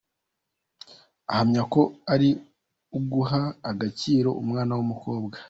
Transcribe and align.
Ahamya 1.31 1.61
ko 1.73 1.81
ari 2.13 2.29
uguha 2.97 3.41
agaciro 3.71 4.29
umwana 4.41 4.71
w’umukobwa. 4.77 5.35